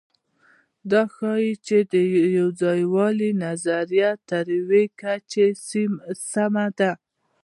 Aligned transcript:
دا 0.91 1.01
ښيي، 1.15 1.51
چې 1.65 1.77
د 1.91 1.93
یوځایوالي 2.39 3.29
نظریه 3.43 4.11
تر 4.29 4.45
یوې 4.57 4.83
کچې 5.01 5.47
سمه 6.31 6.65
ده. 6.79 6.91